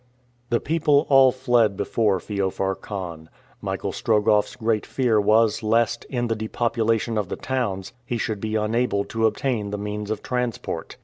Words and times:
The 0.49 0.59
people 0.59 1.05
all 1.09 1.31
fled 1.31 1.77
before 1.77 2.19
Feofar 2.19 2.73
Khan. 2.81 3.29
Michael 3.61 3.91
Strogoff's 3.91 4.55
great 4.55 4.83
fear 4.83 5.21
was 5.21 5.61
lest, 5.61 6.05
in 6.05 6.25
the 6.25 6.35
depopulation 6.35 7.19
of 7.19 7.29
the 7.29 7.35
towns, 7.35 7.93
he 8.03 8.17
should 8.17 8.41
be 8.41 8.55
unable 8.55 9.05
to 9.05 9.27
obtain 9.27 9.69
the 9.69 9.77
means 9.77 10.09
of 10.09 10.23
transport. 10.23 10.97